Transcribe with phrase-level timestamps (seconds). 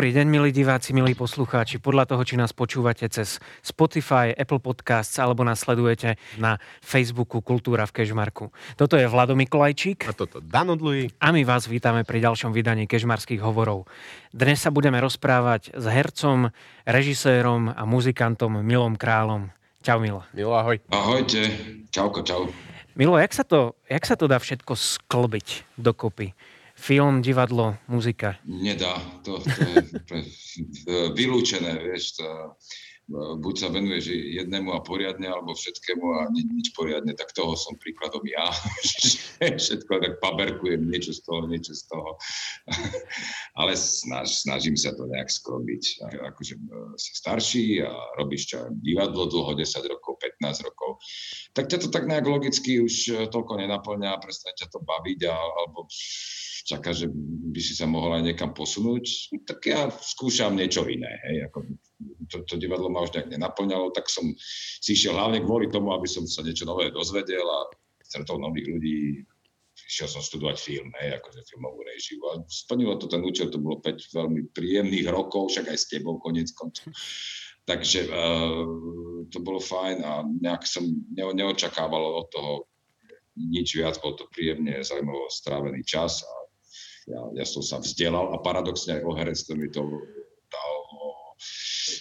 [0.00, 1.76] Dobrý deň, milí diváci, milí poslucháči.
[1.76, 7.84] Podľa toho, či nás počúvate cez Spotify, Apple Podcasts alebo nás sledujete na Facebooku Kultúra
[7.84, 8.48] v Kežmarku.
[8.80, 10.08] Toto je Vlado Mikolajčík.
[10.08, 10.72] A toto Dano.
[11.20, 13.84] A my vás vítame pri ďalšom vydaní Kežmarských hovorov.
[14.32, 16.48] Dnes sa budeme rozprávať s hercom,
[16.88, 19.52] režisérom a muzikantom Milom Králom.
[19.84, 20.24] Čau, Milo.
[20.32, 20.80] Milo, ahoj.
[20.88, 21.44] Ahojte.
[21.92, 22.48] Čauko, čau.
[22.96, 26.32] Milo, jak sa to, jak sa to dá všetko sklbiť dokopy?
[26.80, 28.40] Film, divadlo, muzika?
[28.48, 28.96] Nedá.
[29.28, 29.36] To,
[30.08, 32.16] to je vylúčené, vieš.
[32.16, 32.56] To,
[33.42, 37.74] buď sa venuješ jednému a poriadne, alebo všetkému a ni, nič poriadne, tak toho som
[37.74, 38.46] príkladom ja.
[39.62, 42.14] Všetko tak paberkujem, niečo z toho, niečo z toho.
[43.60, 46.06] Ale snaž, snažím sa to nejak skrobiť.
[46.22, 46.62] Akože e,
[46.94, 50.89] si starší a robíš čo, divadlo dlho, 10 rokov, 15 rokov,
[51.52, 55.36] tak ťa to tak nejak logicky už e, toľko nenaplňa, prestane ťa to baviť a,
[55.36, 55.90] alebo
[56.64, 57.10] čaká, že
[57.50, 61.18] by si sa mohol aj niekam posunúť, tak ja skúšam niečo iné.
[61.26, 61.50] Hej.
[61.50, 61.58] Ako
[62.30, 64.30] to, to divadlo ma už nejak nenaplňalo, tak som
[64.78, 67.66] si išiel hlavne kvôli tomu, aby som sa niečo nové dozvedel a
[68.06, 69.26] stretol nových ľudí.
[69.80, 72.20] Išiel som študovať film, hej, akože filmovú režiu.
[72.30, 76.20] A splnilo to ten účel, to bolo 5 veľmi príjemných rokov, však aj s tebou
[76.22, 76.92] konec koncov.
[77.70, 78.66] Takže uh,
[79.30, 80.82] to bolo fajn a nejak som
[81.14, 82.52] ne, neočakával od toho
[83.38, 86.34] nič viac, bol to príjemne, zaujímavo strávený čas a
[87.06, 89.86] ja, ja som sa vzdelal a paradoxne aj o herectve mi to
[90.50, 90.74] dal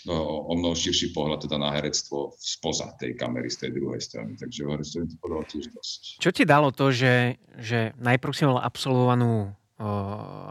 [0.09, 4.35] o, o mnoho širší pohľad teda na herectvo spoza tej kamery z tej druhej strany.
[4.35, 6.01] Takže o herectve mi to podalo tiež dosť.
[6.17, 9.53] Čo ti dalo to, že, že najprv si mal absolvovanú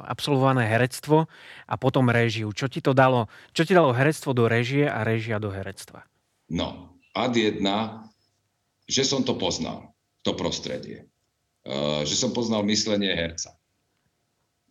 [0.08, 1.28] absolvované herectvo
[1.68, 2.48] a potom režiu.
[2.56, 3.28] Čo ti to dalo?
[3.52, 6.08] Čo ti dalo herectvo do režie a režia do herectva?
[6.48, 8.08] No, ad jedna,
[8.88, 9.92] že som to poznal,
[10.24, 11.04] to prostredie.
[11.68, 13.57] Uh, že som poznal myslenie herca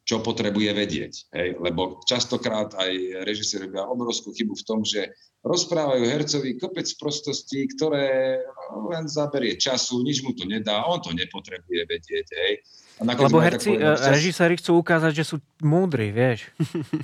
[0.08, 1.14] čo potrebuje vedieť.
[1.36, 1.60] Hej?
[1.60, 5.12] Lebo častokrát aj režisér robia obrovskú chybu v tom, že
[5.44, 8.40] rozprávajú hercovi kopec prostostí, ktoré
[8.88, 12.28] len zaberie času, nič mu to nedá, on to nepotrebuje vedieť.
[12.32, 12.54] Hej?
[12.98, 14.08] A Lebo herci, čas...
[14.08, 16.50] režiséri chcú ukázať, že sú múdri, vieš.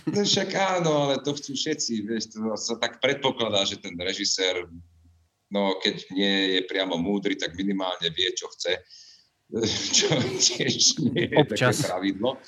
[0.08, 4.63] No však áno, ale to chcú všetci, vieš, to sa tak predpokladá, že ten režisér,
[5.52, 8.80] no keď nie je priamo múdry, tak minimálne vie, čo chce
[9.97, 11.78] čo tiež nie je Občas.
[11.78, 12.41] také pravidlo.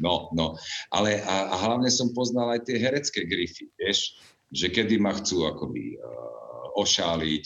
[0.00, 0.56] No, no.
[0.88, 4.16] Ale a, a hlavne som poznal aj tie herecké grify, vieš,
[4.48, 7.44] že kedy ma chcú akoby uh, ošáliť,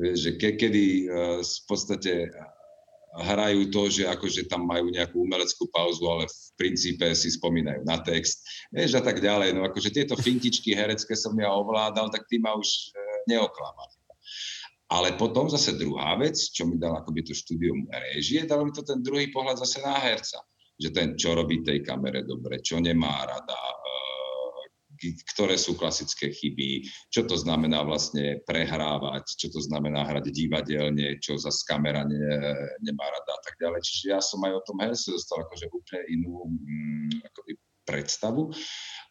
[0.00, 2.32] vieš, že ke, kedy uh, v podstate
[3.18, 8.00] hrajú to, že akože tam majú nejakú umeleckú pauzu, ale v princípe si spomínajú na
[8.00, 9.56] text, vieš, a tak ďalej.
[9.56, 12.94] No akože tieto fintičky herecké som ja ovládal, tak tí ma už
[13.26, 13.97] neoklamali.
[14.88, 18.80] Ale potom zase druhá vec, čo mi dal akoby to štúdium režie, dalo mi to
[18.80, 20.40] ten druhý pohľad zase na herca.
[20.80, 26.88] Že ten, čo robí tej kamere dobre, čo nemá rada, eh, ktoré sú klasické chyby,
[27.12, 32.18] čo to znamená vlastne prehrávať, čo to znamená hrať divadelne, čo za kamera ne,
[32.80, 33.84] nemá rada a tak ďalej.
[33.84, 37.52] Čiže ja som aj o tom herce dostal akože úplne inú mm, akoby
[37.84, 38.52] predstavu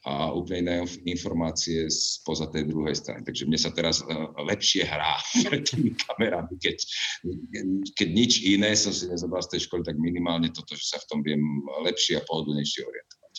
[0.08, 3.28] a úplne iné informácie spoza tej druhej strany.
[3.28, 4.08] Takže mne sa teraz e,
[4.48, 5.20] lepšie hrá
[5.52, 6.78] pred tými kamerami, keď,
[7.92, 11.08] keď nič iné som si nezobral z tej školy, tak minimálne toto, že sa v
[11.12, 11.44] tom viem
[11.84, 13.34] lepšie a pohodlnejšie orientovať.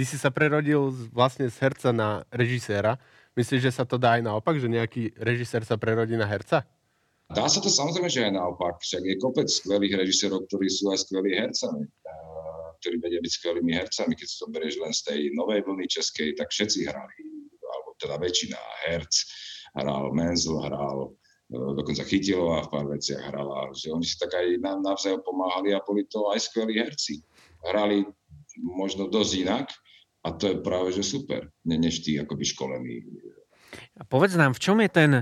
[0.00, 2.96] Ty si sa prerodil vlastne z herca na režiséra.
[3.36, 6.64] Myslíš, že sa to dá aj naopak, že nejaký režisér sa prerodí na herca?
[7.30, 8.80] Dá sa to samozrejme, že aj naopak.
[8.80, 11.86] Však je kopec skvelých režisérov, ktorí sú aj skvelí hercami
[12.80, 14.16] ktorí vedia byť skvelými hercami.
[14.16, 17.16] Keď to berieš len z tej novej vlny českej, tak všetci hrali,
[17.60, 18.58] alebo teda väčšina
[18.88, 19.14] herc.
[19.70, 21.10] Hral Menzel, hral e,
[21.78, 26.08] dokonca Chytilová v pár veciach hrala, že oni si tak aj navzájom pomáhali a boli
[26.10, 27.22] to aj skvelí herci.
[27.62, 28.02] Hrali
[28.58, 29.70] možno dosť inak
[30.26, 33.06] a to je práve, že super, ne, než tí akoby školení.
[33.96, 35.12] A povedz nám, v čom je ten,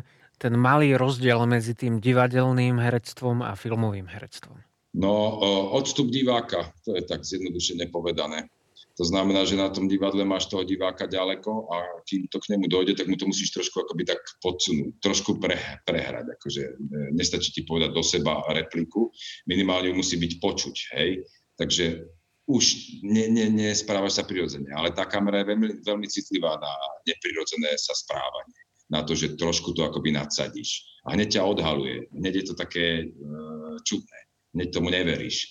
[0.41, 4.68] ten malý rozdiel medzi tým divadelným herectvom a filmovým herectvom?
[4.99, 5.39] No,
[5.79, 8.51] odstup diváka, to je tak zjednodušene povedané.
[8.99, 12.67] To znamená, že na tom divadle máš toho diváka ďaleko a kým to k nemu
[12.67, 15.55] dojde, tak mu to musíš trošku akoby tak podsunúť, trošku pre,
[15.87, 16.35] prehrať.
[16.35, 16.75] Akože e,
[17.15, 19.15] nestačí ti povedať do seba repliku,
[19.47, 21.23] minimálne musí byť počuť, hej.
[21.55, 22.11] Takže
[22.51, 22.65] už
[23.07, 26.73] ne, ne, nesprávaš sa prirodzene, ale tá kamera je veľmi, veľmi citlivá na
[27.07, 28.59] neprirodzené sa správanie,
[28.91, 30.83] na to, že trošku to akoby nadsadíš.
[31.07, 34.28] A hneď ťa odhaluje, hneď je to také uh, čudné
[34.73, 35.49] tomu neveríš.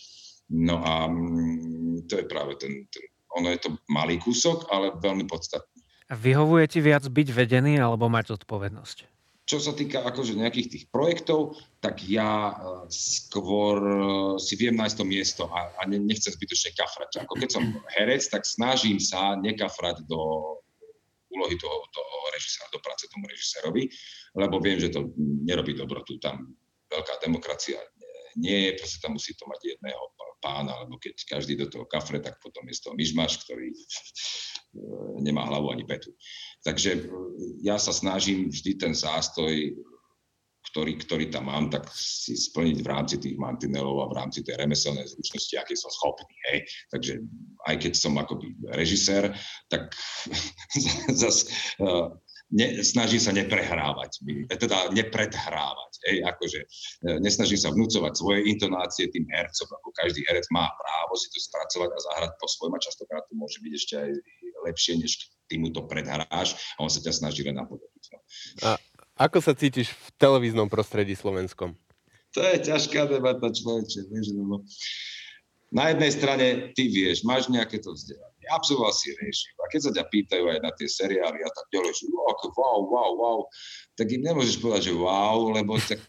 [0.48, 3.04] No a mm, to je práve ten, ten,
[3.36, 5.84] ono je to malý kúsok, ale veľmi podstatný.
[6.08, 8.98] A vyhovuje ti viac byť vedený alebo mať zodpovednosť?
[9.48, 12.54] Čo sa týka akože nejakých tých projektov, tak ja e,
[12.92, 14.00] skôr e,
[14.44, 17.24] si viem nájsť to miesto a, a nechcem zbytočne kafrať.
[17.24, 17.64] Ako keď som
[17.96, 20.20] herec, tak snažím sa nekafrať do
[21.32, 23.88] úlohy toho, toho režisera, do práce tomu režisérovi,
[24.36, 26.20] lebo viem, že to nerobí dobrotu.
[26.20, 26.44] Tam
[26.88, 27.80] veľká demokracia
[28.38, 30.04] nie je, proste tam musí to mať jedného
[30.38, 33.78] pána, lebo keď každý do toho kafre, tak potom je z toho myžmaš, ktorý e,
[35.25, 36.13] nemá hlavu ani petu.
[36.62, 37.01] Takže e,
[37.66, 39.74] ja sa snažím vždy ten zástoj
[40.68, 44.60] ktorý, ktorý tam mám, tak si splniť v rámci tých mantinelov a v rámci tej
[44.60, 46.28] remeselnej zručnosti, aké som schopný.
[46.51, 46.60] Hej.
[46.92, 47.13] Takže
[47.72, 49.31] aj keď som akoby režisér,
[49.72, 49.95] tak
[51.24, 51.48] zase
[52.52, 54.24] ne, snažím sa neprehrávať,
[54.56, 55.92] teda nepredhrávať.
[56.08, 61.14] Hej, akože uh, nesnažím sa vnúcovať svoje intonácie tým hercom, ako každý herec má právo
[61.20, 64.12] si to spracovať a zahrať po svojom a častokrát to môže byť ešte aj
[64.70, 65.12] lepšie, než
[65.48, 68.04] ty mu to predhráš a on sa ťa snaží len napodobiť.
[68.14, 68.20] No.
[68.64, 68.70] A
[69.18, 71.74] ako sa cítiš v televíznom prostredí slovenskom?
[72.38, 74.14] To je ťažká debata, človeče.
[74.14, 74.62] Vieš, lebo
[75.74, 76.48] na jednej strane
[76.78, 80.60] ty vieš, máš nejaké to vzdelanie, absolvoval si režiu a keď sa ťa pýtajú aj
[80.64, 83.40] na tie seriály a tak ďalej, že wow, wow, wow,
[84.00, 86.00] tak im nemôžeš povedať, že wow, lebo tak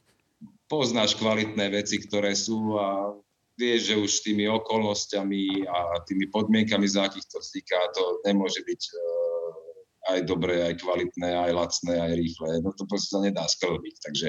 [0.69, 3.17] poznáš kvalitné veci, ktoré sú a
[3.59, 8.83] vieš, že už tými okolnostiami a tými podmienkami, za akých to vzniká, to nemôže byť
[10.09, 12.49] aj dobré, aj kvalitné, aj lacné, aj rýchle.
[12.65, 13.95] No to proste sa nedá sklbiť.
[14.01, 14.29] Takže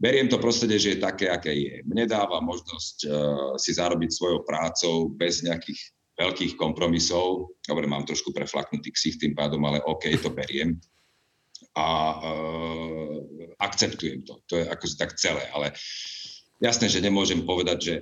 [0.00, 1.74] beriem to prostredie, že je také, aké je.
[1.86, 3.10] Mne dáva možnosť uh,
[3.60, 5.78] si zarobiť svojou prácou bez nejakých
[6.20, 7.56] veľkých kompromisov.
[7.64, 10.76] Dobre, mám trošku preflaknutý ksich tým pádom, ale OK, to beriem.
[11.72, 11.88] A
[12.20, 13.16] uh,
[13.56, 14.44] akceptujem to.
[14.52, 15.48] To je ako tak celé.
[15.56, 15.72] Ale
[16.60, 17.96] jasné, že nemôžem povedať, že,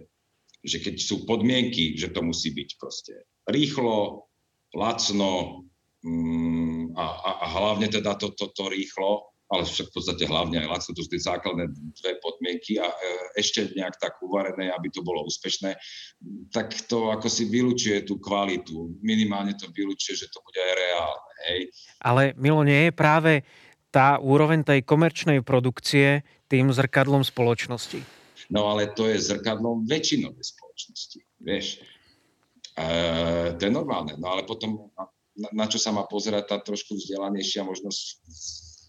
[0.66, 3.14] že keď sú podmienky, že to musí byť proste
[3.46, 4.26] rýchlo,
[4.74, 5.62] lacno,
[6.06, 10.60] Mm, a, a, a hlavne teda to, to, to rýchlo, ale však v podstate hlavne
[10.60, 12.96] aj lacno, to sú tie základné dve podmienky a e,
[13.40, 15.72] ešte nejak tak uvarené, aby to bolo úspešné,
[16.52, 18.92] tak to ako si vylučuje tú kvalitu.
[19.00, 21.32] Minimálne to vylučuje, že to bude aj reálne.
[21.48, 21.60] Hej.
[22.04, 23.32] Ale Milo, nie je práve
[23.88, 28.04] tá úroveň tej komerčnej produkcie tým zrkadlom spoločnosti?
[28.52, 31.80] No ale to je zrkadlom väčšinovej spoločnosti, vieš.
[32.76, 32.84] E,
[33.56, 34.12] to je normálne.
[34.20, 34.92] No ale potom
[35.38, 37.88] na, na čo sa má pozerať tá trošku vzdelanejšia, možno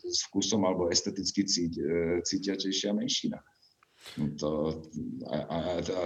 [0.10, 3.40] s, vkusom alebo esteticky cít, e, cítiačejšia menšina.
[4.18, 4.50] No to,
[5.28, 5.58] a, a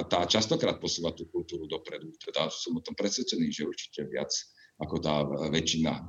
[0.10, 2.12] tá častokrát posúva tú kultúru dopredu.
[2.20, 4.34] Teda som o tom presvedčený, že určite viac
[4.82, 5.24] ako tá
[5.54, 6.04] väčšina e,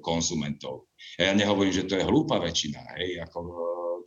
[0.00, 0.90] konzumentov.
[1.20, 2.80] Ja nehovorím, že to je hlúpa väčšina.
[2.98, 3.54] Hej, ako e,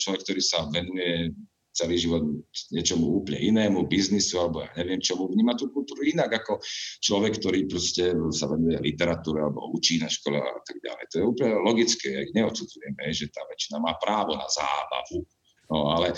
[0.01, 1.31] človek, ktorý sa venuje
[1.75, 2.23] celý život
[2.71, 6.63] niečomu úplne inému, biznisu alebo ja neviem čomu, vníma tú kultúru inak ako
[7.03, 11.03] človek, ktorý proste sa venuje literatúre alebo učí na škole a tak ďalej.
[11.11, 15.27] To je úplne logické, ak neodsudzujeme, že tá väčšina má právo na zábavu.
[15.67, 16.15] No ale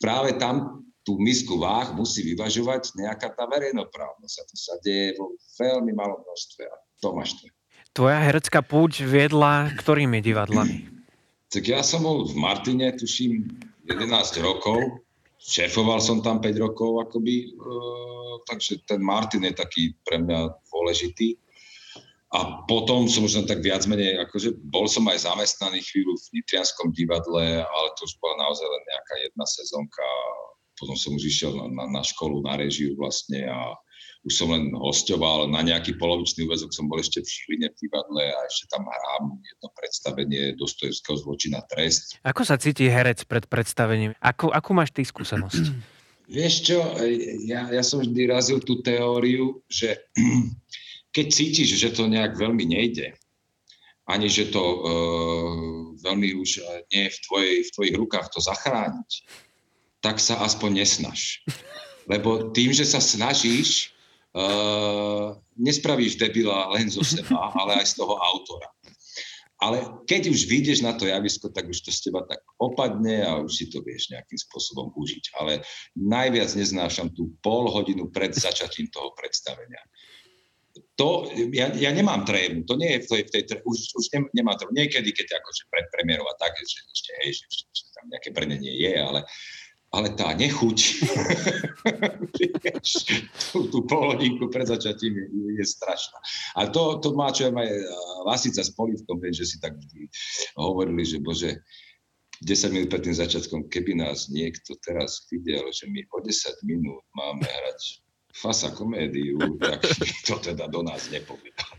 [0.00, 5.38] práve tam tú misku váh musí vyvažovať nejaká tá verejnoprávnosť a to sa deje vo
[5.60, 7.46] veľmi malom množstve a to máš to.
[7.94, 10.96] Tvoja herecká púť viedla ktorými divadlami?
[11.46, 13.46] Tak ja som bol v Martine, tuším,
[13.86, 15.06] 11 rokov.
[15.36, 17.70] Šéfoval som tam 5 rokov, akoby, e,
[18.50, 21.38] takže ten Martin je taký pre mňa dôležitý.
[22.34, 26.40] A potom som už len tak viac menej, akože bol som aj zamestnaný chvíľu v
[26.40, 30.06] Nitrianskom divadle, ale to už bola naozaj len nejaká jedna sezónka.
[30.74, 33.78] Potom som už išiel na, na, na školu, na režiu vlastne a
[34.26, 38.26] už som len hostoval, na nejaký polovičný úvezok som bol ešte v Žiline v divadle
[38.26, 42.18] a ešte tam hrám jedno predstavenie Dostojevského zločina trest.
[42.26, 44.18] Ako sa cíti herec pred predstavením?
[44.18, 45.62] Ako, akú máš ty skúsenosť?
[46.36, 46.82] Vieš čo,
[47.46, 49.94] ja, ja som vždy razil tú teóriu, že
[51.14, 53.14] keď cítiš, že to nejak veľmi nejde,
[54.10, 55.54] ani že to uh,
[56.02, 59.10] veľmi už nie je v, tvojej, v tvojich rukách to zachrániť,
[60.02, 61.46] tak sa aspoň nesnaž.
[62.10, 63.95] Lebo tým, že sa snažíš,
[64.36, 68.68] uh, nespravíš debila len zo seba, ale aj z toho autora.
[69.56, 73.40] Ale keď už vyjdeš na to javisko, tak už to z teba tak opadne a
[73.40, 75.32] už si to vieš nejakým spôsobom užiť.
[75.40, 75.64] Ale
[75.96, 79.80] najviac neznášam tú pol hodinu pred začatím toho predstavenia.
[81.00, 81.24] To,
[81.56, 84.60] ja, ja nemám trému, to nie je v tej, v tej už, už nem, nemám
[84.60, 84.76] trému.
[84.76, 88.76] Niekedy, keď akože pred premiérou a tak, že ešte, hej, že, že tam nejaké brnenie
[88.76, 89.24] je, ale
[89.94, 90.78] ale tá nechuť
[93.52, 95.26] tú, tú polhodinku pred začatím je,
[95.62, 96.18] je strašná.
[96.58, 97.70] A to, to má čo aj
[98.26, 100.10] Lasica s Polivkom, že si tak vždy
[100.58, 101.50] hovorili, že bože,
[102.44, 107.00] 10 minút pred tým začiatkom, keby nás niekto teraz videl, že my o 10 minút
[107.16, 108.04] máme hrať
[108.36, 109.80] fasa komédiu, tak
[110.28, 111.70] to teda do nás nepovedal.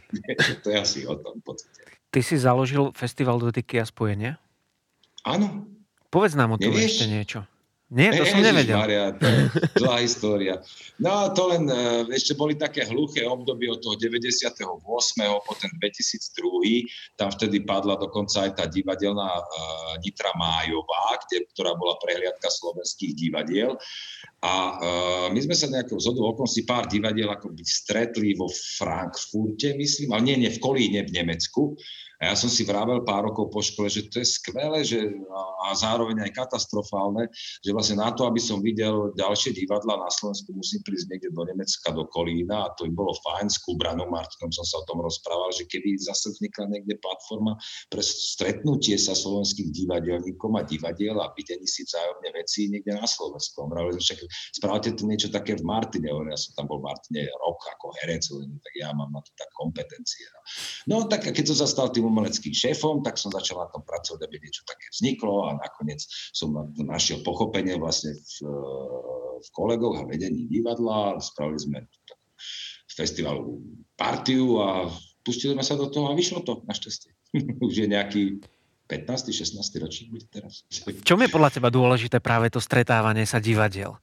[0.66, 1.86] to je asi o tom pocite.
[2.10, 4.42] Ty si založil festival dotyky a spojenia?
[5.22, 5.70] Áno.
[6.10, 7.46] Povedz nám o tom ešte niečo.
[7.88, 8.76] Nie, to som nevedel.
[8.76, 9.40] Maria, to je
[9.80, 10.60] zlá história.
[11.00, 14.60] No a to len, e, ešte boli také hluché obdobie od toho 98.
[15.24, 17.16] po ten 2002.
[17.16, 23.16] Tam vtedy padla dokonca aj tá divadelná uh, Nitra Májová, kde, ktorá bola prehliadka slovenských
[23.16, 23.80] divadiel.
[24.44, 29.80] A uh, my sme sa nejakou zhodu okolností pár divadiel ako by stretli vo Frankfurte,
[29.80, 31.80] myslím, ale nie, nie v Kolíne v Nemecku.
[32.18, 34.98] A ja som si vravel pár rokov po škole, že to je skvelé že,
[35.62, 37.30] a zároveň aj katastrofálne,
[37.62, 41.46] že vlastne na to, aby som videl ďalšie divadla na Slovensku, musím prísť niekde do
[41.46, 43.54] Nemecka, do Kolína a to by bolo fajn.
[43.54, 47.54] S Kubranom Martinom som sa o tom rozprával, že keby zase vznikla niekde platforma
[47.94, 53.62] pre stretnutie sa slovenských divadelníkov a divadiel a videní si vzájomne veci niekde na Slovensku.
[53.70, 54.20] Mravili sme však,
[54.58, 58.26] spravte tu niečo také v Martine, ja som tam bol v Martine rok ako herec,
[58.26, 60.26] tak ja mám na to tak kompetencie.
[60.90, 64.20] No tak keď som sa stal tým umeleckým šéfom, tak som začal na tom pracovať,
[64.24, 68.36] aby niečo také vzniklo a nakoniec som našiel pochopenie vlastne v,
[69.44, 71.20] v kolegoch a vedení divadla.
[71.20, 71.78] Spravili sme
[72.98, 73.62] festivalovú
[73.94, 74.90] partiu a
[75.22, 77.12] pustili sme sa do toho a vyšlo to našťastie.
[77.68, 78.24] Už je nejaký
[78.88, 79.36] 15.
[79.36, 79.84] 16.
[79.84, 80.64] ročník bude teraz.
[80.72, 84.00] V čom je podľa teba dôležité práve to stretávanie sa divadiel?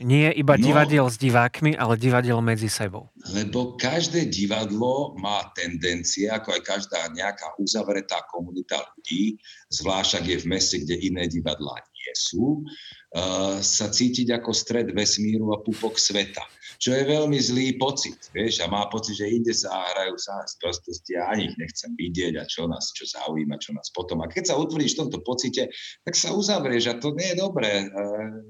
[0.00, 3.12] Nie iba no, divadiel s divákmi, ale divadiel medzi sebou.
[3.28, 9.36] Lebo každé divadlo má tendencie, ako aj každá nejaká uzavretá komunita ľudí,
[9.68, 14.88] zvlášť ak je v meste, kde iné divadlá nie sú, uh, sa cítiť ako stred
[14.96, 16.40] vesmíru a pupok sveta
[16.82, 20.58] čo je veľmi zlý pocit, vieš, a má pocit, že inde sa hrajú sa z
[20.58, 24.18] prostosti a ani ich nechcem vidieť a čo nás, čo zaujíma, čo nás potom.
[24.18, 25.70] A keď sa utvrdíš v tomto pocite,
[26.02, 27.86] tak sa uzavrieš a to nie je dobré.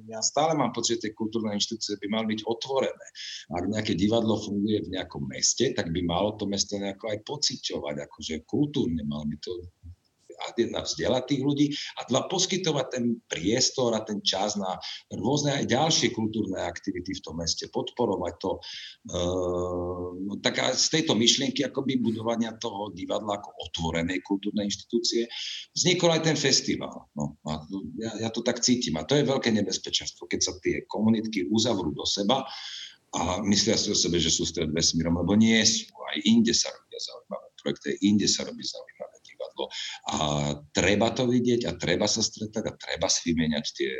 [0.09, 3.07] Ja stále mám pocit, že tie kultúrne inštitúcie by mali byť otvorené.
[3.53, 7.97] Ak nejaké divadlo funguje v nejakom meste, tak by malo to mesto nejako aj pociťovať,
[8.01, 9.61] akože kultúrne mal by to
[10.43, 11.67] a jedna vzdelať tých ľudí
[11.99, 14.77] a dva poskytovať ten priestor a ten čas na
[15.15, 18.53] rôzne aj ďalšie kultúrne aktivity v tom meste, podporovať to.
[19.09, 25.31] Uh, tak a z tejto myšlienky akoby budovania toho divadla ako otvorenej kultúrnej inštitúcie
[25.73, 27.07] vznikol aj ten festival.
[27.15, 27.63] No, a
[28.03, 31.95] ja, ja to tak cítim a to je veľké nebezpečenstvo, keď sa tie komunitky uzavrú
[31.95, 32.43] do seba
[33.13, 35.93] a myslia si o sebe, že sú stred vesmírom, lebo nie sú.
[36.09, 39.02] Aj inde sa robia zaujímavé projekty, inde sa robí zaujímavé
[39.43, 39.67] divadlo.
[40.07, 40.17] A
[40.71, 43.91] treba to vidieť a treba sa stretať a treba si vymieňať tie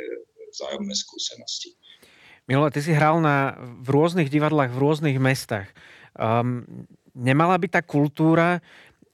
[0.55, 1.75] vzájomné skúsenosti.
[2.47, 5.71] Milo, ty si hral na, v rôznych divadlách, v rôznych mestách.
[6.15, 6.67] Um,
[7.15, 8.59] nemala by tá kultúra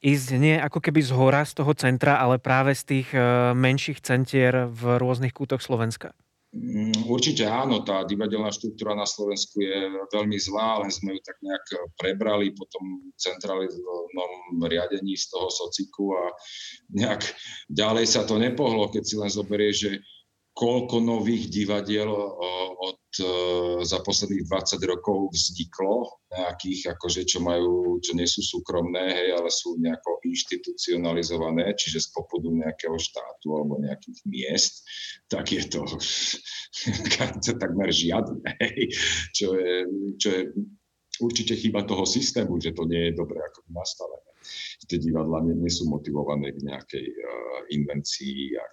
[0.02, 4.02] ísť nie ako keby z hora, z toho centra, ale práve z tých uh, menších
[4.02, 6.16] centier v rôznych kútoch Slovenska?
[6.50, 11.38] Mm, určite áno, tá divadelná štruktúra na Slovensku je veľmi zlá, len sme ju tak
[11.46, 16.34] nejak prebrali po tom centralizovanom riadení z toho sociku a
[16.90, 17.22] nejak
[17.70, 20.02] ďalej sa to nepohlo, keď si len zoberie, že
[20.60, 23.32] koľko nových divadiel od, e,
[23.88, 29.48] za posledných 20 rokov vzniklo, nejakých, akože, čo majú, čo nie sú súkromné, hej, ale
[29.48, 34.84] sú nejako inštitucionalizované, čiže z popudu nejakého štátu alebo nejakých miest,
[35.32, 35.88] tak je to,
[37.48, 38.92] to takmer žiadne, hej,
[39.32, 39.76] čo je,
[40.20, 40.42] čo je
[41.24, 44.28] určite chyba toho systému, že to nie je dobre ako nastavené.
[44.92, 48.64] Tie divadla nie, nie sú motivované k nejakej uh, invencii a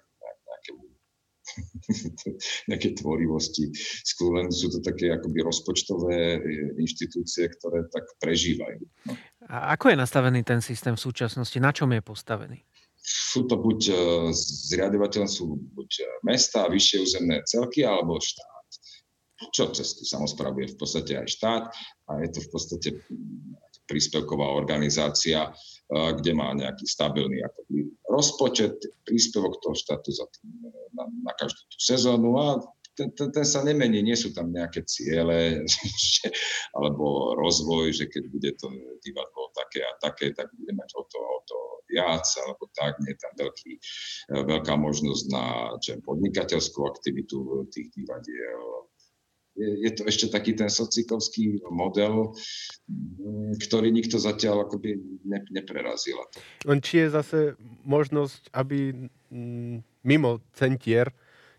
[2.71, 3.71] nejaké tvorivosti.
[4.03, 6.41] Skôr len sú to také akoby rozpočtové e,
[6.83, 8.83] inštitúcie, ktoré tak prežívajú.
[9.07, 9.13] No.
[9.47, 11.59] A ako je nastavený ten systém v súčasnosti?
[11.63, 12.59] Na čom je postavený?
[13.07, 13.95] Sú to buď e,
[14.35, 18.69] zriadovateľ sú buď e, mesta, vyššie územné celky, alebo štát.
[19.53, 21.65] Čo cez tú samozprávu je v podstate aj štát
[22.09, 22.89] a je to v podstate
[23.87, 25.51] príspevková organizácia,
[25.91, 28.75] kde má nejaký stabilný akoby, rozpočet,
[29.07, 32.59] príspevok toho štátu za tým, na, na každú tú sezónu a
[32.97, 35.63] ten, ten, ten sa nemení, nie sú tam nejaké ciele
[36.77, 38.73] alebo rozvoj, že keď bude to
[39.05, 41.59] divadlo také a také, tak bude mať o to, o to
[41.93, 43.73] viac, alebo tak, nie je tam veľký,
[44.49, 48.86] veľká možnosť na podnikateľskú aktivitu tých divadiel,
[49.57, 52.37] je, to ešte taký ten socikovský model,
[52.87, 56.21] mm, ktorý nikto zatiaľ akoby ne, neprerazil.
[56.69, 57.39] Len či je zase
[57.83, 61.11] možnosť, aby mm, mimo centier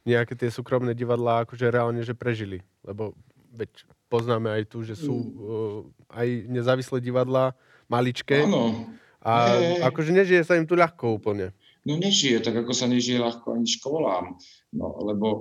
[0.07, 2.63] nejaké tie súkromné divadlá akože reálne že prežili.
[2.85, 3.17] Lebo
[3.57, 3.69] veď
[4.07, 5.79] poznáme aj tu, že sú uh,
[6.15, 7.51] aj nezávislé divadlá
[7.91, 8.47] maličké.
[8.47, 8.87] Áno.
[9.19, 9.83] A hey.
[9.83, 11.51] akože nežije sa im tu ľahko úplne.
[11.87, 14.35] No nežije, tak ako sa nežije ľahko ani školám.
[14.75, 15.39] No, lebo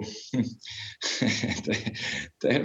[1.64, 1.82] to, je,
[2.38, 2.58] to je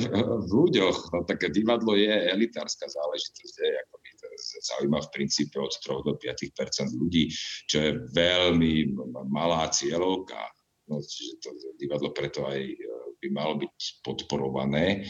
[0.45, 4.25] v ľuďoch, no, také divadlo je elitárska záležitosť, je, ako to
[4.61, 7.33] zaujíma v princípe od 3 do 5% ľudí,
[7.65, 8.93] čo je veľmi
[9.33, 10.37] malá cieľovka.
[10.85, 11.49] No, čiže to
[11.81, 12.61] divadlo preto aj
[13.21, 15.05] by malo byť podporované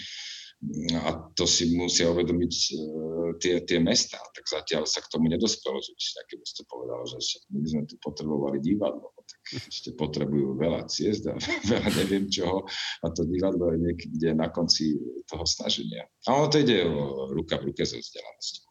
[0.93, 4.21] a to si musia uvedomiť uh, tie, tie mesta.
[4.21, 7.17] Tak zatiaľ sa k tomu nedospelo, že nejaké mesto povedalo, že
[7.49, 11.33] my sme tu potrebovali divadlo, tak ešte potrebujú veľa ciest a
[11.73, 12.61] veľa neviem čoho
[13.01, 16.05] a to divadlo je niekde na konci toho snaženia.
[16.29, 18.69] A ono to ide o ruka v ruke so vzdelanosťou.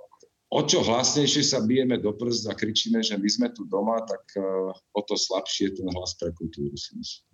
[0.50, 4.22] O čo hlasnejšie sa bijeme do prst a kričíme, že my sme tu doma, tak
[4.38, 7.26] uh, o to slabšie je ten hlas pre kultúru si myslím.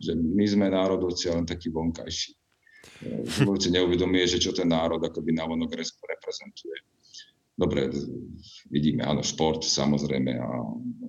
[0.00, 2.32] Že my sme národovci len takí vonkajší
[3.58, 6.76] si neuvedomuje, že čo ten národ akoby navonok reprezentuje.
[7.52, 7.92] Dobre,
[8.72, 10.48] vidíme, áno, šport samozrejme a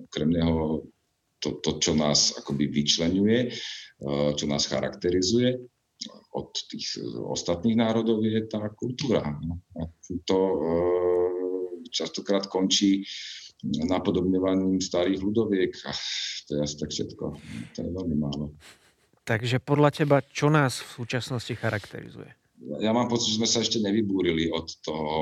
[0.06, 0.84] okrem neho
[1.40, 5.56] to, to, čo nás akoby vyčlenuje, eh, čo nás charakterizuje
[6.34, 7.00] od tých
[7.30, 9.24] ostatných národov je tá kultúra.
[9.78, 9.82] A
[10.28, 11.30] to eh,
[11.88, 13.06] častokrát končí
[13.64, 15.72] napodobňovaním starých ľudoviek
[16.44, 17.24] to je asi tak všetko.
[17.74, 18.52] To je veľmi málo.
[19.24, 22.28] Takže podľa teba, čo nás v súčasnosti charakterizuje?
[22.80, 25.16] Ja mám pocit, že sme sa ešte nevybúrili od, toho,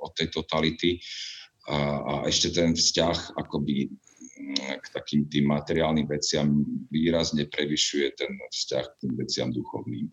[0.00, 1.00] od tej totality
[1.68, 8.32] a, a ešte ten vzťah akoby mm, k takým tým materiálnym veciam výrazne prevyšuje ten
[8.32, 10.08] vzťah k tým veciam duchovným.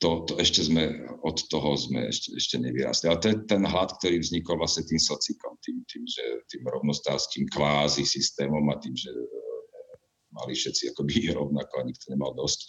[0.00, 3.06] To, to ešte sme, od toho sme ešte, ešte nevyrastli.
[3.06, 8.02] Ale ten, ten hlad, ktorý vznikol vlastne tým socikom, tým, tým, že, tým rovnostárským kvázi
[8.02, 9.14] systémom a tým, že
[10.32, 12.60] mali všetci akoby rovnako a nikto nemal dosť,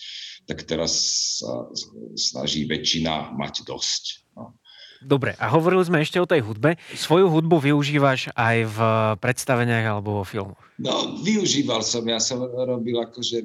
[0.45, 0.93] tak teraz
[1.39, 1.67] sa
[2.15, 4.03] snaží väčšina mať dosť.
[4.35, 4.59] No.
[5.03, 6.79] Dobre, a hovorili sme ešte o tej hudbe.
[6.95, 8.79] Svoju hudbu využívaš aj v
[9.19, 10.63] predstaveniach alebo vo filmoch?
[10.79, 12.07] No, využíval som.
[12.07, 13.43] Ja som robil akože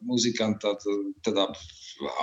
[0.00, 0.80] muzikanta,
[1.20, 1.52] teda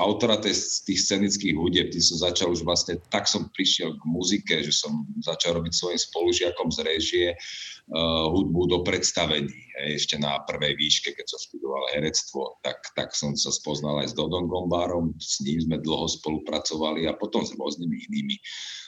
[0.03, 4.55] autora tých, tých scenických hudieb, tým som začal už vlastne, tak som prišiel k muzike,
[4.67, 9.70] že som začal robiť svojim spolužiakom z režie uh, hudbu do predstavení.
[9.81, 14.17] Ešte na prvej výške, keď som študoval herectvo, tak, tak som sa spoznal aj s
[14.17, 18.37] Dodom Gombárom, s ním sme dlho spolupracovali a potom s rôznymi inými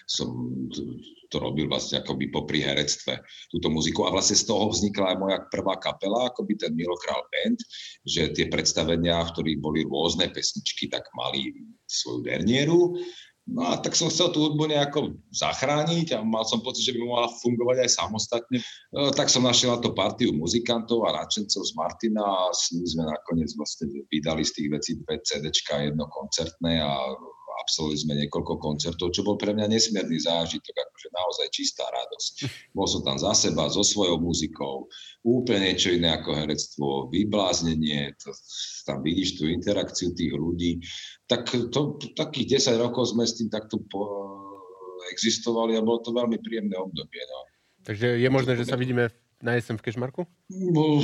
[0.05, 0.29] som
[1.31, 4.05] to robil vlastne akoby popri herectve, túto muziku.
[4.05, 7.59] A vlastne z toho vznikla aj moja prvá kapela, akoby ten Milokrál Band,
[8.03, 11.55] že tie predstavenia, v ktorých boli rôzne pesničky, tak mali
[11.87, 12.99] svoju dernieru.
[13.43, 17.03] No a tak som chcel tú hudbu nejako zachrániť a mal som pocit, že by
[17.03, 18.57] mohla fungovať aj samostatne.
[18.95, 22.87] No, tak som našiel na to partiu muzikantov a nadšencov z Martina a s nimi
[22.87, 26.95] sme nakoniec vlastne vydali z tých vecí dve CDčka, jedno koncertné a
[27.63, 32.33] absolvovali sme niekoľko koncertov, čo bol pre mňa nesmierny zážitok, akože naozaj čistá radosť.
[32.75, 34.91] Bol som tam za seba, so svojou muzikou,
[35.23, 38.35] úplne niečo iné ako herectvo, vybláznenie, to,
[38.83, 40.83] tam vidíš tú interakciu tých ľudí.
[41.33, 44.05] Tak to, takých 10 rokov sme s tým takto po,
[45.09, 47.21] existovali a bolo to veľmi príjemné obdobie.
[47.25, 47.39] No.
[47.83, 49.09] Takže je možné, že sa vidíme
[49.41, 50.21] na jesem v Kešmarku?
[50.53, 51.01] No,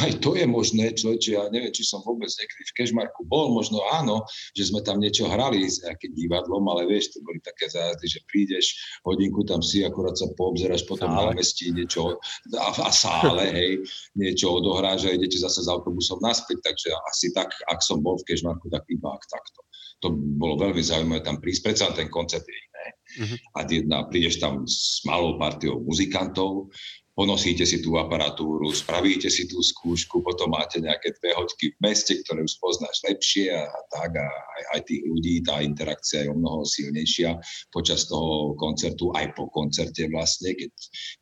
[0.00, 3.84] aj to je možné, človeče, ja neviem, či som vôbec niekedy v Kešmarku bol, možno
[3.92, 4.24] áno,
[4.56, 8.20] že sme tam niečo hrali s nejakým divadlom, ale vieš, to boli také zájazdy, že
[8.30, 8.66] prídeš,
[9.04, 12.16] hodinku tam si, akurát sa poobzeráš potom na mestí, niečo
[12.56, 13.84] a, a sále, hej,
[14.16, 18.32] niečo odohráš a idete zase s autobusom naspäť, takže asi tak, ak som bol v
[18.32, 19.60] Kešmarku, tak iba ak takto.
[20.04, 22.86] To bolo veľmi zaujímavé tam prísť, predsa ten koncert je iné.
[23.16, 23.38] Uh-huh.
[23.56, 26.68] A jedna, prídeš tam s malou partiou muzikantov,
[27.16, 32.12] ponosíte si tú aparatúru, spravíte si tú skúšku, potom máte nejaké dve hoďky v meste,
[32.20, 36.30] ktoré už poznáš lepšie a, a tak a aj, aj tých ľudí, tá interakcia je
[36.30, 37.40] o mnoho silnejšia
[37.72, 40.70] počas toho koncertu, aj po koncerte vlastne, keď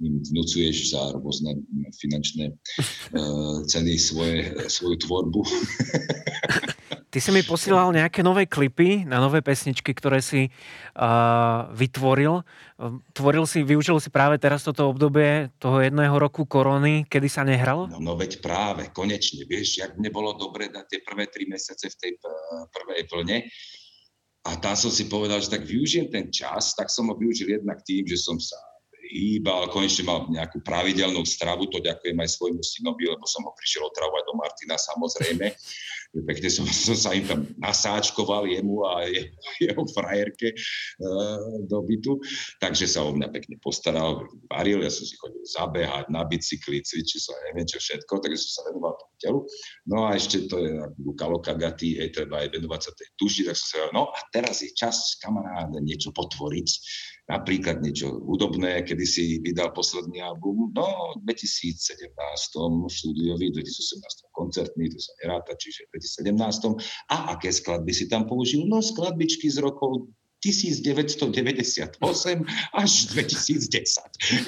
[0.03, 1.63] im vnúcuješ za rôzne
[1.95, 5.41] finančné uh, ceny svoje, svoju tvorbu.
[7.15, 12.43] Ty si mi posielal nejaké nové klipy na nové pesničky, ktoré si uh, vytvoril.
[13.15, 17.87] Tvoril si, využil si práve teraz toto obdobie toho jedného roku korony, kedy sa nehralo?
[17.87, 19.47] No, no veď práve, konečne.
[19.47, 22.13] Vieš, jak mne bolo dobre na tie prvé tri mesiace v tej
[22.75, 23.47] prvej vlne.
[24.51, 27.79] A tam som si povedal, že tak využijem ten čas, tak som ho využil jednak
[27.87, 28.59] tým, že som sa
[29.07, 33.87] hýbal, konečne mal nejakú pravidelnú stravu, to ďakujem aj svojmu synovi, lebo som ho prišiel
[33.87, 35.55] otravovať do Martina samozrejme
[36.23, 39.27] pekne som, som sa im tam nasáčkoval jemu a je,
[39.59, 42.23] jeho frajerke uh, do bytu,
[42.63, 47.19] takže sa o mňa pekne postaral, varil, ja som si chodil zabehať na bicykli, cvičil
[47.19, 49.41] som, neviem čo všetko, takže som sa venoval tomu telu.
[49.91, 53.57] No a ešte to je Luka Lokagaty, hej, treba aj venovať sa tej tuši, tak
[53.59, 56.69] som sa no a teraz je čas, kamaráde, niečo potvoriť,
[57.25, 62.13] napríklad niečo hudobné, kedy si vydal posledný album, no v 2017
[62.89, 66.01] štúdiový, 2018 koncertný, to sa neráta, čiže v
[66.37, 66.77] 2017.
[67.09, 68.69] A aké skladby si tam použil?
[68.69, 70.13] No skladbičky z rokov
[70.45, 72.05] 1998
[72.77, 73.65] až 2010.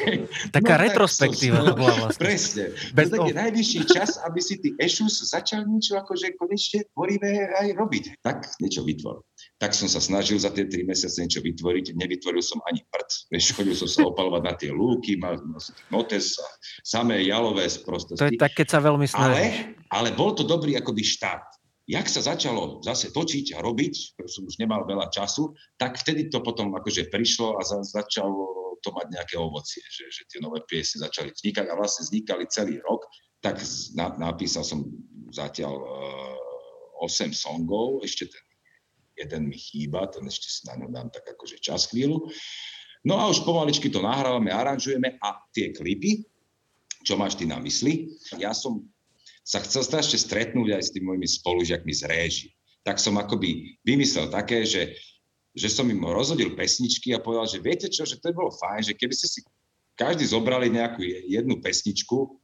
[0.57, 2.21] Taká no, retrospektíva to bola vlastne.
[2.21, 2.65] Presne.
[2.93, 7.73] Bez to je najvyšší čas, aby si ty Ešus začal niečo akože konečne tvorivé aj
[7.81, 8.05] robiť.
[8.21, 9.25] Tak niečo vytvor.
[9.57, 11.97] Tak som sa snažil za tie tri mesiace niečo vytvoriť.
[11.97, 13.33] Nevytvoril som ani prd.
[13.33, 15.41] Vieš, chodil som sa opalovať na tie lúky, mal,
[15.89, 16.37] notes
[16.85, 18.21] samé jalové prostosti.
[18.21, 19.33] To je tak, keď sa veľmi snažíš.
[19.33, 19.45] Ale,
[19.89, 21.56] ale bol to dobrý akoby štart
[21.87, 26.42] jak sa začalo zase točiť a robiť, som už nemal veľa času, tak vtedy to
[26.42, 31.07] potom akože prišlo a za, začalo to mať nejaké ovocie, že, že tie nové piesne
[31.07, 33.07] začali vznikať a vlastne vznikali celý rok,
[33.38, 33.62] tak
[33.94, 34.83] na, napísal som
[35.31, 38.44] zatiaľ uh, eh, 8 songov, ešte ten
[39.16, 42.29] jeden mi chýba, ten ešte si na ňom dám tak akože čas chvíľu.
[43.07, 46.27] No a už pomaličky to nahrávame, aranžujeme a tie klipy,
[47.07, 48.83] čo máš ty na mysli, ja som
[49.47, 52.49] sa chcel strašne stretnúť aj s tými mojimi spolužiakmi z réži.
[52.83, 54.99] Tak som akoby vymyslel také, že,
[55.55, 58.91] že som im rozhodil pesničky a povedal, že viete čo, že to by bolo fajn,
[58.91, 59.41] že keby ste si
[59.95, 62.43] každý zobrali nejakú jednu pesničku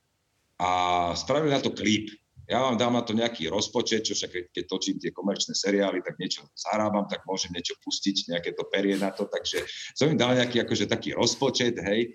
[0.62, 0.70] a
[1.18, 2.06] spravili na to klip.
[2.46, 6.18] Ja vám dám na to nejaký rozpočet, čo však keď točím tie komerčné seriály, tak
[6.18, 9.62] niečo zarábam, tak môžem niečo pustiť, nejaké to perie na to, takže
[9.94, 12.12] som im dal nejaký akože taký rozpočet, hej,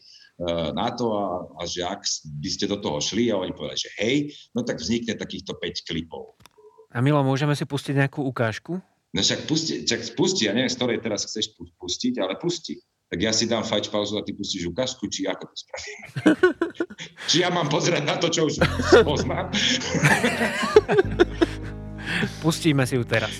[0.73, 1.25] na to a,
[1.57, 2.05] a že ak
[2.41, 4.15] by ste do toho šli a oni povedali, že hej,
[4.53, 6.37] no tak vznikne takýchto 5 klipov.
[6.93, 8.77] A Milo, môžeme si pustiť nejakú ukážku?
[9.13, 12.77] No však pusti, však pusti, ja neviem, z ktorej teraz chceš pustiť, ale pusti.
[13.07, 15.99] Tak ja si dám fajč pauzu a ty pustíš ukážku, či ako to spravím.
[17.31, 18.59] či ja mám pozerať na to, čo už
[19.07, 19.47] poznám.
[22.43, 23.39] Pustíme si ju teraz.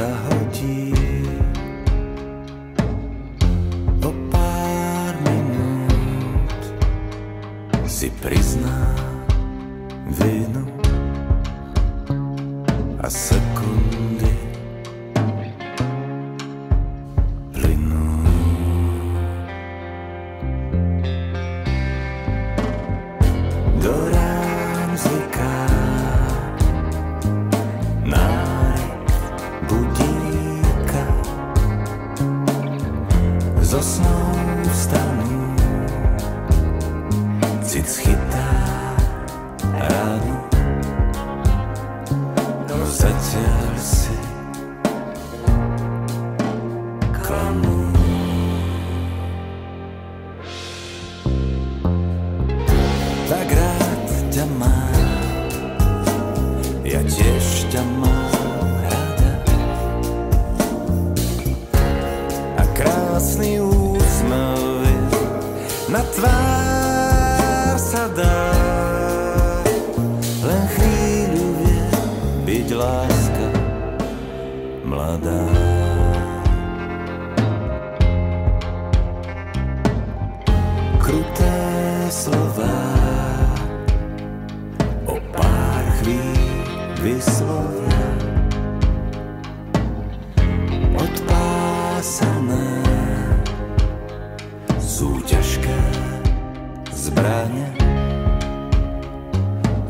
[0.00, 0.96] Zahodí.
[4.00, 6.60] O pár minút
[7.84, 9.09] si prizná
[97.10, 97.66] zbranie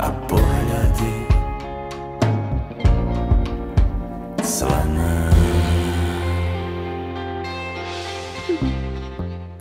[0.01, 1.15] a pohľady
[4.41, 5.17] slané.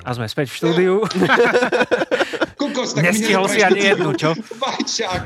[0.07, 0.95] A sme späť v štúdiu.
[2.89, 4.30] Kukos, tak Nestihol si ani jednu, čo?
[4.63, 5.23] Vajčák.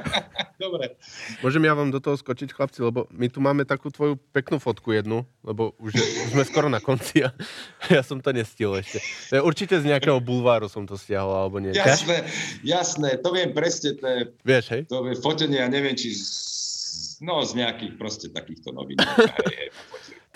[0.62, 0.94] Dobre.
[1.42, 4.94] Môžem ja vám do toho skočiť, chlapci, lebo my tu máme takú tvoju peknú fotku
[4.94, 7.34] jednu, lebo už, je, už sme skoro na konci a
[7.94, 9.02] ja som to nestihol ešte.
[9.42, 11.74] Určite z nejakého bulváru som to stiahol, alebo nie.
[11.74, 12.22] Jasné,
[12.62, 14.82] jasné, to viem presne, to je, Vieš, hej?
[14.86, 19.02] To je fotenie, ja neviem, či z, no, z nejakých proste takýchto novín.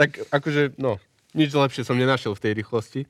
[0.00, 0.98] tak akože, no,
[1.38, 3.00] nič lepšie som nenašiel v tej rýchlosti.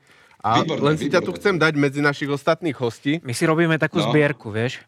[0.44, 1.14] A výborné, len si výborné.
[1.14, 3.18] ťa tu chcem dať medzi našich ostatných hostí.
[3.24, 4.08] My si robíme takú no.
[4.10, 4.84] zbierku, vieš?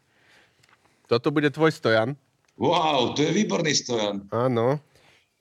[1.08, 2.12] Toto bude tvoj stojan.
[2.58, 4.26] Wow, to je výborný stojan.
[4.28, 4.82] Áno.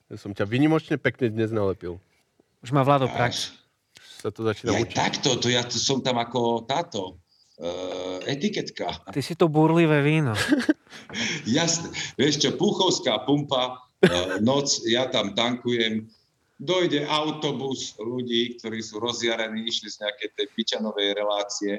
[0.07, 1.99] Ja som ťa vynimočne pekne dnes nalepil.
[2.63, 3.51] Už má Vlado prax.
[4.23, 4.95] Sa to začína ja, učiť.
[4.95, 7.19] Takto, to ja tu som tam ako táto
[7.59, 9.03] uh, etiketka.
[9.11, 10.33] Ty si to burlivé víno.
[11.57, 11.91] Jasne.
[12.15, 16.07] Vieš čo, Púchovská pumpa, uh, noc, ja tam tankujem,
[16.57, 21.73] dojde autobus ľudí, ktorí sú rozjarení, išli z nejakej tej pičanovej relácie.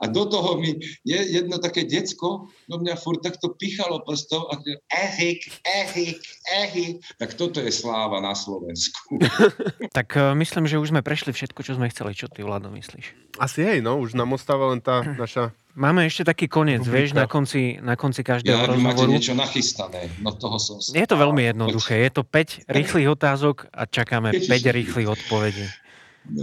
[0.00, 0.74] A do toho mi
[1.06, 4.58] je jedno také decko do mňa furt takto pichalo prstom a
[4.90, 7.04] Erik, Erik, Erik.
[7.20, 9.20] Tak toto je sláva na Slovensku.
[9.96, 12.16] tak uh, myslím, že už sme prešli všetko, čo sme chceli.
[12.16, 13.36] Čo ty, Vlado, myslíš?
[13.38, 17.28] Asi hej, no, už nám ostáva len tá naša Máme ešte taký koniec, vieš, na
[17.28, 18.96] konci, na konci každého ja, rozhovoru.
[18.96, 20.96] máte niečo nachystané, no toho som si...
[20.96, 25.68] Je to veľmi jednoduché, je to 5 rýchlych otázok a čakáme 5 rýchlych odpovedí.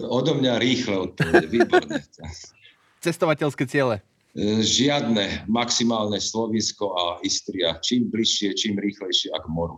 [0.05, 2.05] Odo mňa rýchle odpovede, výborné.
[3.05, 4.05] Cestovateľské ciele?
[4.37, 7.81] E, žiadne, maximálne Slovinsko a Istria.
[7.81, 9.75] Čím bližšie, čím rýchlejšie ako moru.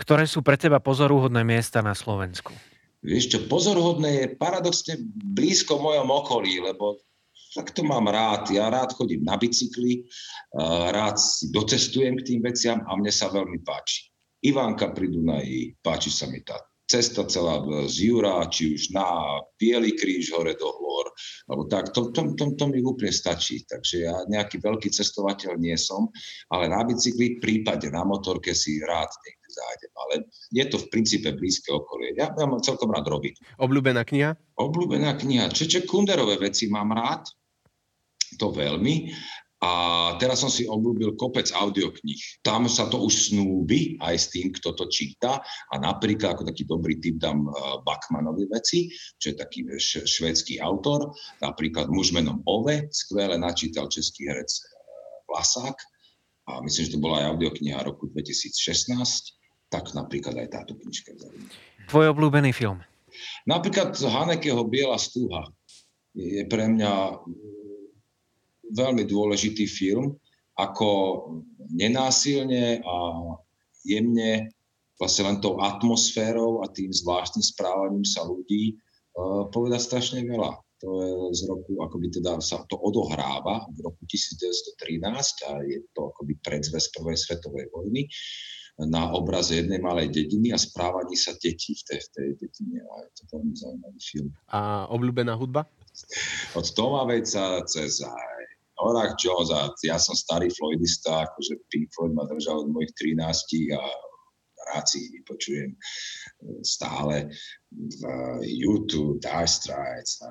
[0.00, 2.56] Ktoré sú pre teba pozoruhodné miesta na Slovensku?
[3.04, 7.03] Vieš čo, pozoruhodné je paradoxne blízko v mojom okolí, lebo
[7.54, 8.50] tak to mám rád.
[8.50, 10.04] Ja rád chodím na bicykli,
[10.90, 14.10] rád si docestujem k tým veciam a mne sa veľmi páči.
[14.44, 19.96] Ivánka pri Dunaji, páči sa mi tá cesta celá z Jura, či už na Bielý
[19.96, 21.08] kríž hore do hôr,
[21.48, 23.64] alebo tak, to, to, to, to mi úplne stačí.
[23.64, 26.12] Takže ja nejaký veľký cestovateľ nie som,
[26.52, 29.92] ale na bicykli, prípade na motorke si rád niekde zájdem.
[29.96, 30.14] Ale
[30.52, 32.12] je to v princípe blízke okolie.
[32.20, 33.56] Ja, ja mám celkom rád robiť.
[33.56, 34.36] Obľúbená kniha?
[34.60, 35.48] Obľúbená kniha.
[35.48, 37.24] Čeče Kunderové veci mám rád
[38.36, 39.10] to veľmi.
[39.64, 39.72] A
[40.20, 42.44] teraz som si obľúbil kopec audiokníh.
[42.44, 45.40] Tam sa to už snúbi aj s tým, kto to číta.
[45.72, 51.16] A napríklad ako taký dobrý typ dám eh, Bachmanovi veci, čo je taký švedský autor.
[51.40, 54.62] Napríklad muž menom Ove, skvele načítal český herec eh,
[55.32, 55.76] Vlasák.
[56.44, 58.52] A myslím, že to bola aj audiokniha roku 2016.
[59.72, 61.16] Tak napríklad aj táto knižka.
[61.88, 62.84] Tvoj obľúbený film?
[63.48, 65.48] Napríklad Hanekeho Biela stúha
[66.14, 66.92] je pre mňa
[68.72, 70.16] veľmi dôležitý film,
[70.54, 70.88] ako
[71.74, 72.96] nenásilne a
[73.82, 74.54] jemne
[74.96, 80.54] vlastne len tou atmosférou a tým zvláštnym správaním sa ľudí uh, povedať strašne veľa.
[80.84, 86.12] To je z roku, akoby teda sa to odohráva v roku 1913 a je to
[86.12, 88.06] akoby predzves prvej svetovej vojny
[88.82, 92.82] na obraze jednej malej dediny a správaní sa detí v tej, v tej dedine.
[92.82, 94.28] A je to veľmi zaujímavý film.
[94.50, 95.62] A obľúbená hudba?
[96.58, 98.02] Od Toma Vejca cez
[98.84, 102.92] aj Norah Jones a ja som starý Floydista, akože Pink Floyd ma držal od mojich
[103.00, 103.16] 13
[103.72, 103.82] a
[104.72, 105.78] rád si vypočujem e,
[106.64, 107.28] stále
[107.74, 108.02] v
[108.46, 110.22] YouTube, Dire Straits,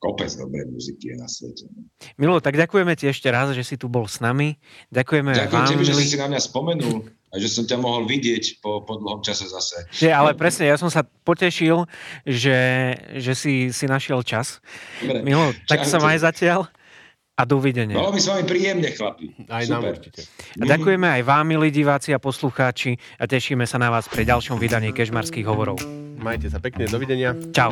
[0.00, 1.68] kopec dobrej muziky je na svete.
[1.70, 1.84] No.
[2.16, 4.56] Milo, tak ďakujeme ti ešte raz, že si tu bol s nami.
[4.90, 8.64] Ďakujeme Ďakujem vám, tebe, že si na mňa spomenul a že som ťa mohol vidieť
[8.64, 9.84] po, po dlhom čase zase.
[10.00, 11.84] Nie, ale presne, ja som sa potešil,
[12.24, 12.58] že,
[13.20, 14.64] že si, si našiel čas.
[15.04, 15.22] Dobre.
[15.22, 16.72] Milo, tak sa maj zatiaľ
[17.38, 17.94] a dovidenia.
[17.94, 19.30] Bolo mi s vami príjemne, chlapi.
[19.46, 19.70] Aj Super.
[19.70, 20.20] nám určite.
[20.58, 24.58] A ďakujeme aj vám, milí diváci a poslucháči a tešíme sa na vás pri ďalšom
[24.58, 25.78] vydaní Kežmarských hovorov.
[26.18, 27.38] Majte sa pekne, dovidenia.
[27.54, 27.70] Čau.